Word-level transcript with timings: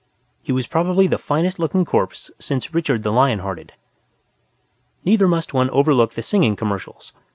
He 0.41 0.51
was 0.51 0.65
probably 0.65 1.05
the 1.05 1.19
finest 1.19 1.59
looking 1.59 1.85
corpse 1.85 2.31
since 2.39 2.73
Richard 2.73 3.03
the 3.03 3.11
Lion 3.11 3.37
Hearted. 3.37 3.73
Neither 5.05 5.27
must 5.27 5.53
one 5.53 5.69
overlook 5.69 6.13
the 6.15 6.23
singing 6.23 6.55
commercials. 6.55 7.13